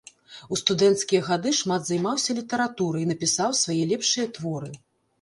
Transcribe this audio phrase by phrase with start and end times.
[0.55, 4.77] У студэнцкія гады шмат займаўся літаратурай, напісаў свае лепшыя творы.